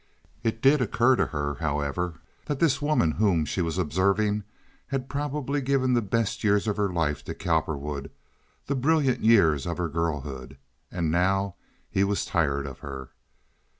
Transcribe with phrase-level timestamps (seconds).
[0.43, 4.45] It did occur to her, however, that this woman whom she was observing
[4.87, 9.89] had probably given the best years of her life to Cowperwood—the brilliant years of her
[9.89, 10.57] girlhood.
[10.91, 11.53] And now
[11.87, 13.11] he was tired of her!